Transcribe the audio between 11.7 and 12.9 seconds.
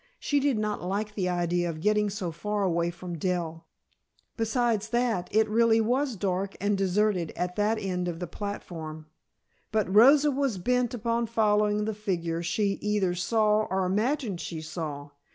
the figure she